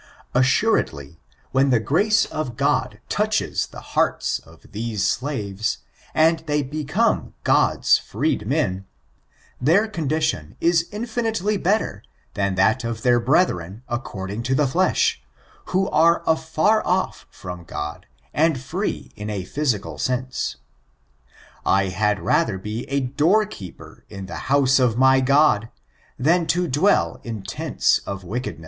[0.33, 1.19] Assuredly,
[1.51, 5.77] when the grace of God touches the hearts of these slaves,
[6.15, 8.87] and they become God's freed* men,
[9.61, 12.01] their condition is infinitely better
[12.33, 15.21] than that of their brethren according to the flesh,
[15.65, 20.55] who are afar off from Gody and free in a physical sense.
[21.63, 25.69] "I had rather be a door keeper in the house of my God,
[26.17, 28.59] than to dwell in tents of wickedness."